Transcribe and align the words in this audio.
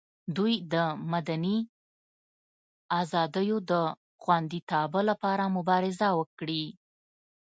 دوی 0.35 0.53
د 0.73 0.75
مدني 1.11 1.57
ازادیو 3.01 3.57
د 3.71 3.73
خوندیتابه 4.21 5.01
لپاره 5.09 5.43
مبارزه 5.57 6.07
وکړي. 6.19 6.65